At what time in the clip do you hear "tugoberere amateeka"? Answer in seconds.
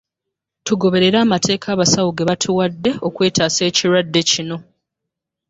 0.65-1.67